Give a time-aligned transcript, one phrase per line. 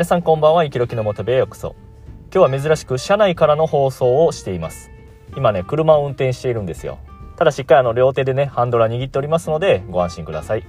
[0.00, 1.76] 皆さんこんばんは生きろきの元部へようこそ。
[2.34, 4.90] 今日は珍しく車内からの放送をしています。
[5.36, 7.00] 今ね車を運転しているんですよ。
[7.36, 10.64] ただしっかりあの両手でねハンドラー握っておりますのでご安心ください。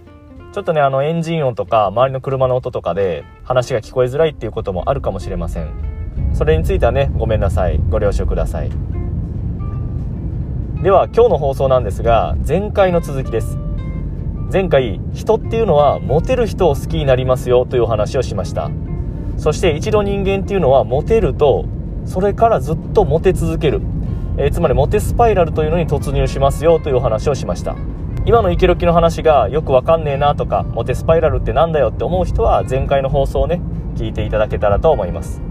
[0.51, 5.71] ちょっとねあのエンジン音とか周りの車の音とかで話が聞こえづらいっていうこともあるかもしれません。
[6.33, 7.79] それについてはねごめんなさい。
[7.89, 8.69] ご了承ください。
[10.83, 13.57] では今日の放送なんですが前回の続きです。
[14.51, 18.69] 前回人っていうのはモテる人を好きになりますよというお話をしました。
[19.41, 21.65] そして一度人間っていうのはモテると
[22.05, 23.81] それからずっとモテ続ける、
[24.37, 27.75] えー、つまりモテスパイラルというのに突入しますよというお話をしました。
[28.23, 33.63] 今のイケロキの話がよくわかんねえなとかモテスパイラルってなんだよって思う人は前回の放送をね
[33.95, 35.41] 聞いていただけたらと思います。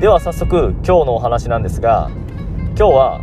[0.00, 2.10] では早速今日のお話なんですが
[2.68, 3.20] 今日は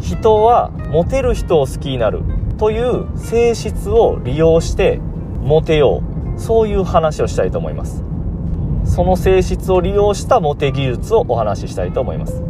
[0.00, 2.22] 人はモテる人を好きになる
[2.58, 4.98] という性質を利用して
[5.42, 6.02] モテよ
[6.36, 6.40] う。
[6.40, 8.07] そういう話をしたいと思います。
[8.98, 12.42] その性質を利用したモテ技術をお話ししたいと思います。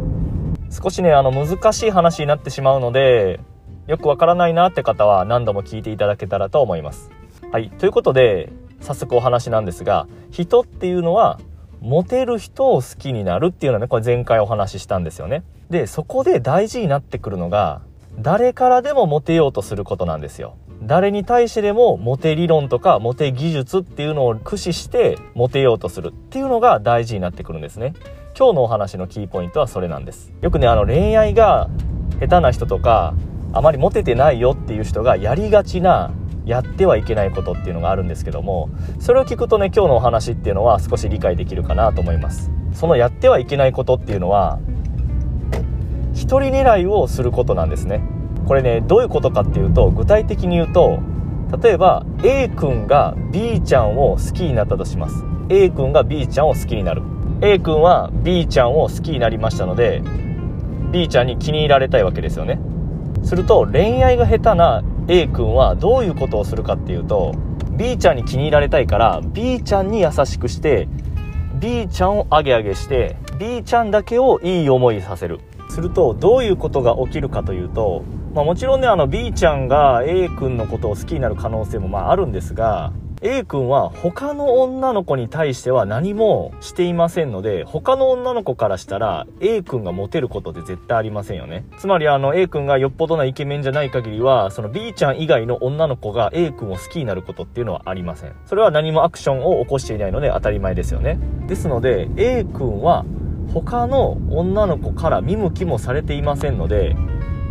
[0.71, 3.39] 少しねあの難しい話になってしまうので
[3.85, 7.11] よくわからないなって方は何度も聞いていただけたらと思います。
[7.51, 7.69] はい。
[7.69, 11.39] ということで早速お話なんですが人っていうのは
[11.81, 15.43] モテる人を好きになるっていうのはねこれ前回お話ししたんですよね。
[15.69, 17.83] でそこで大事になってくるのが
[18.21, 20.57] 誰からでもモテようとすることなんですよ。
[20.83, 27.93] 誰に対してでもモテ理論とかモテ技術っていうのを駆使してモテようとするっていうのが大事になってくるんですね。
[28.37, 30.33] 今日のお話のキーポイントはそれなんです。
[30.41, 31.69] よくねあの恋愛が
[32.19, 33.13] 下手な人とか
[33.53, 36.11] あまりモテてないよっていう人がやりがちな
[36.45, 42.51] やってはいけないことっていうのがあるんですけどもそれを聞くとね今日のお話っていうのは少し理解できるかなと思います。
[42.73, 44.59] そのやってはいけないことっていうのは
[46.27, 48.01] 人狙いをすることなんですね。
[48.47, 50.99] これねどういうことかっていうと具体的に言うと
[51.61, 55.23] 例えば A 君が B ちゃんを好きになったとします。
[55.49, 57.01] A 君が B ちゃんを好きになる。
[57.41, 60.01] A 君は B ちゃんを好きになりましたので
[60.91, 62.59] B ちゃんに気に入られたいわけですよね。
[63.23, 67.33] すると恋愛が下手な A 君はどういうことをするかっていうと
[67.77, 70.87] B ちゃんに気に入られたいから B ちゃんに優しくして
[71.59, 75.39] B ちゃんをアゲアゲして B ちゃんだけをいい思いさせる。
[75.79, 78.03] するとどういうことが起きるかというと
[78.33, 91.65] まあ、もちろんねあの B ちゃんが A 君のことを好きになる可能性もまああるんですが A 君は他の女の子に対しては何もしていませんので他の女の子からしたら A 君がモテることって絶対ありませんよね。
[91.79, 98.35] つまりあの A 君がよっぽどなイケメンじゃない限りはその B ちゃん以外の女の子が A 君を好きになることっていうのはありません。
[98.45, 101.19] それは何もアクションを起こしていないので当たり前ですよね。
[101.47, 103.03] ですので A 君は
[103.53, 106.95] 他の女の子から見向きもされていませんので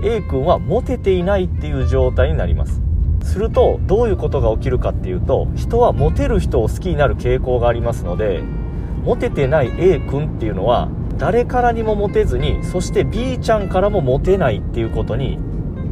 [0.02, 2.80] A 君はモテていないっていう状態になります。
[3.22, 8.42] するとどういうことが起きるかっていうと人はモテる人を好きになる傾向がありますので
[9.04, 10.88] モテてない A 君っていうのは
[11.18, 15.38] 誰からにもモテずにそして B ちゃんからもモテないっていうことに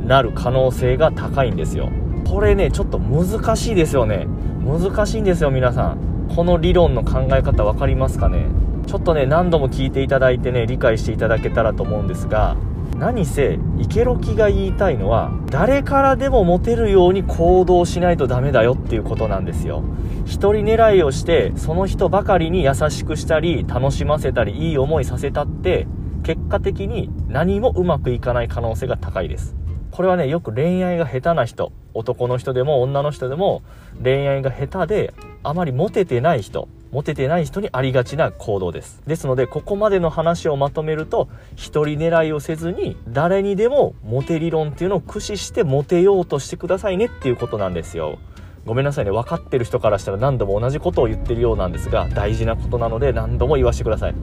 [0.06, 1.90] なる可能性が高いんですよ。
[2.28, 4.28] これねちょっと難しいですよね。
[4.64, 6.28] 難しいんですよ皆さん。
[6.34, 8.46] この理論の考え方分かりますかね？
[8.86, 12.56] ちょっとね何度も聞いていただいてね理解していただけたらと思うんですが
[12.96, 19.82] 何せイケロキが言いたいのは誰からでもモテるように行動しないとダメだよっていうことなんですよ。
[20.24, 25.86] 一人狙いをしてその人ばかりに優しくしたり楽しませたりいい思いさせたって
[26.22, 29.54] 結果的に何もうまくいかない可能性が高いです。
[29.90, 33.62] これはねよく恋愛が下手な人男の人でも女の人でも
[34.02, 39.02] 恋愛が下手であまりモテてない人モテてない人にありがちな行動です。
[39.06, 48.16] ですのでここまでの話をまとめると一人狙いをせずに誰にでもモテ理論っていうのを駆使してモテようとしてくださいねっていうことなんですよ。
[48.64, 49.10] ごめんなさいね。
[49.10, 54.14] 分かってる人からしたら何度も同じことを言ってるようなんですが大事なことなので何度も言わせてください。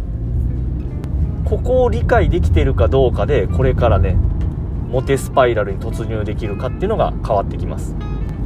[1.45, 4.17] ここを理解できてるかどうかでこれからね
[4.87, 7.95] モテスパイラルに突入できるかっていうのが変わってきます。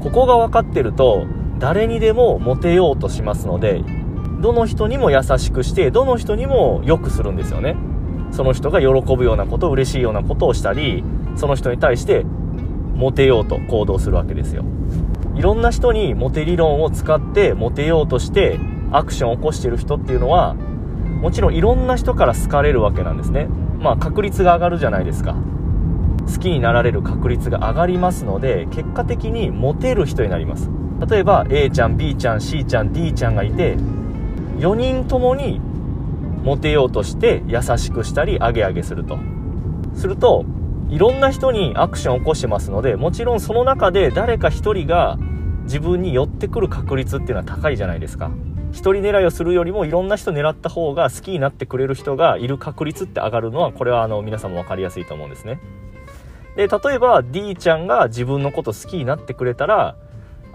[0.04, 1.26] ここが分かってると
[1.60, 3.86] 誰にでもモテようとしますので
[4.40, 7.76] どの人にも優しくしてどの人にも良くするんですよね。
[8.32, 11.04] その人が喜ぶようなこと嬉しいようなことをしたり
[11.36, 12.26] その人に対して
[12.94, 14.64] モテようと行動するわけですよ。
[15.36, 18.60] いろんな人にモテ理論を使ってモテようとして
[18.92, 20.56] アクションを起こしてる人っていうのは
[21.22, 23.48] もちろんいろんな人から好かれるわけなんですね。
[23.80, 25.36] まあ確率が上がるじゃないですか。
[26.26, 30.70] 好きになられる確率が上がりますので結果的にモテる人になります。
[31.10, 33.78] 例えば A ちゃん B ちゃん C ちゃん D ちゃんがいて
[34.58, 35.60] 4人ともに
[36.44, 39.20] モテようとして優しくしたりアゲアゲすると。
[39.94, 40.46] すると
[40.90, 45.18] いろんな人にアクションを起こしてますのでもちろんその中で誰か1人が
[45.64, 48.32] 自分に寄ってくる確率っていうのは高いじゃないですか。
[48.72, 55.60] 1人狙いをするよりもいろんな人狙った方が好きになってくれる人がいる確率って上がるのはこれはあの皆さんも分かりやすいと思うんですね。
[56.56, 59.96] で例えば D ちゃんが自分のこと好きになってくれたら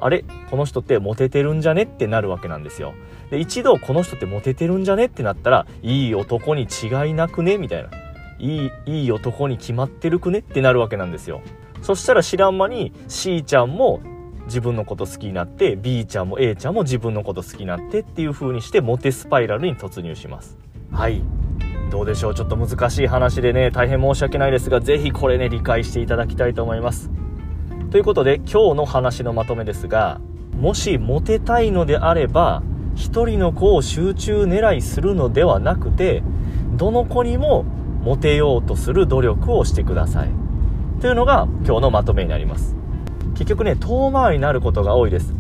[0.04, 2.94] あれこの人ってモテてるんじゃねってなるわけなんですよ。
[3.30, 7.90] で一度この人ってモテてるんじゃねってなったらいい男に違いなくねみたいな。
[8.38, 11.42] いいいい男に決まってるくねってなるわけなんですよ。
[11.80, 14.00] そしたら知らん間に C ちゃんも
[14.46, 20.58] 自分のこと好きになって B ちゃんも A ちゃんも自分のこと好きになってっていう風にしてモテスパイラルに突入します。
[20.90, 21.22] はい。
[21.92, 22.34] どうでしょう？
[22.34, 27.10] ちょっと難しい話でね大変申し訳ないですが是非これね理解していただきたいと思います。
[27.92, 30.18] ということで今日の話のまとめですが
[30.58, 32.62] もしモテたいのであれば
[32.94, 36.22] 一人の子を集中狙いするのではなくて
[36.74, 37.64] どの子にも
[38.02, 40.30] モテようとする努力をしてください。
[41.02, 42.74] というのが今日のまとめになります。
[43.34, 45.34] 結局ね遠回りになることが多いです。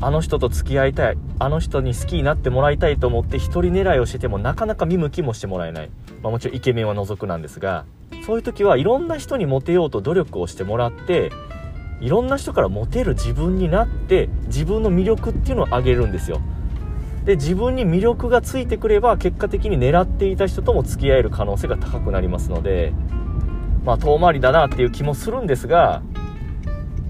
[0.00, 5.90] あの人と付き合いたいあの人に好きになってもらいたいと思って一人狙いをしててもなかなか見向きもしてもらえない、
[6.22, 7.84] まあ、もちろんイケメンは除くなんですが
[8.26, 11.30] そういう時はいろんな人にモテようと努力をしてもらって
[12.00, 16.40] いろんな人からモテる自分になって自分の魅力っていうのを上げるんですよ。
[17.24, 22.94] で自分に魅力がついてくれば結果的に狙っていた人とも付き合える可能性が高くなりますので
[23.84, 26.02] まあ遠回りだなっていう気もするんですが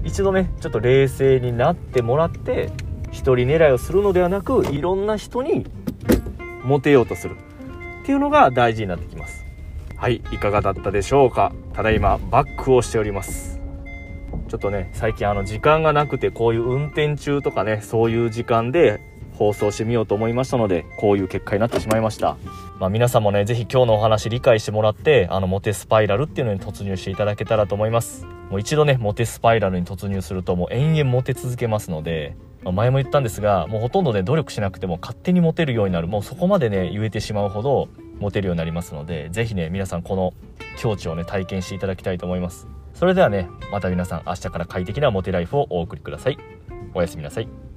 [0.03, 2.71] 一度ねちょっと冷静になってもらって
[3.11, 5.65] 一人狙いをするのではなくいろんな人に
[6.63, 7.37] モテようとする
[8.03, 9.40] っていうのが大事になってきます。
[10.01, 11.53] はいいかがだったでしょうか？
[11.73, 13.61] ただいまバックをしております。
[14.49, 18.99] ちょっとね最近あの時間がなくてこういう運転中とかねそういう時間で
[19.35, 22.35] 放送してみようと思いましたのでこういう結果になってしまいました。
[22.79, 28.25] まあ、皆さんもね是非今日のお話理解してもらってあのモテスパイラルっていうのに突入していただけたらと思います。
[28.51, 37.87] もう一度ねモテスパイラルに突入するともう延々モテ続けますのでま前も言ったんですがもうほとんどね努力しなくても勝手にモテるようになるもうそこまでね言えてしまうほど
[38.19, 40.33] モテるようになりますので是非ね皆さんこの
[40.77, 42.67] 境地をね体験していただきたいと思います。
[42.93, 46.37] それではねまた皆さん明日から快適なモテライフをお送りください。
[46.93, 47.70] おやすみなさい。